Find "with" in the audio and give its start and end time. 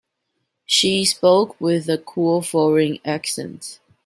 1.61-1.87